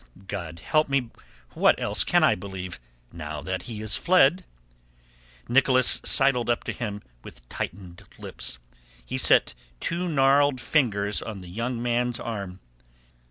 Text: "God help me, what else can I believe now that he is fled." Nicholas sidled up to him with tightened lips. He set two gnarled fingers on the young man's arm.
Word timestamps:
"God 0.25 0.57
help 0.57 0.89
me, 0.89 1.11
what 1.53 1.79
else 1.79 2.03
can 2.03 2.23
I 2.23 2.33
believe 2.33 2.79
now 3.13 3.39
that 3.41 3.61
he 3.69 3.81
is 3.83 3.93
fled." 3.95 4.45
Nicholas 5.47 6.01
sidled 6.03 6.49
up 6.49 6.63
to 6.63 6.73
him 6.73 7.03
with 7.23 7.47
tightened 7.49 8.01
lips. 8.17 8.57
He 9.05 9.19
set 9.19 9.53
two 9.79 10.07
gnarled 10.09 10.59
fingers 10.59 11.21
on 11.21 11.41
the 11.41 11.49
young 11.49 11.79
man's 11.83 12.19
arm. 12.19 12.61